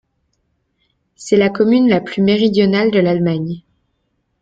[1.15, 3.61] C'est la commune la plus méridionale de l'Allemagne.